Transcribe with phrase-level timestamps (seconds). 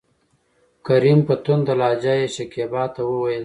[0.87, 3.39] کريم: په تنده لهجه يې شکيبا ته وويل: